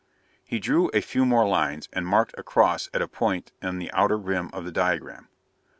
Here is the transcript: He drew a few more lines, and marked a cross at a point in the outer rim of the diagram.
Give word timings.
He 0.43 0.57
drew 0.57 0.89
a 0.95 0.99
few 1.01 1.27
more 1.27 1.47
lines, 1.47 1.87
and 1.93 2.07
marked 2.07 2.33
a 2.35 2.41
cross 2.41 2.89
at 2.91 3.03
a 3.03 3.07
point 3.07 3.51
in 3.61 3.77
the 3.77 3.91
outer 3.93 4.17
rim 4.17 4.49
of 4.51 4.65
the 4.65 4.71
diagram. 4.71 5.29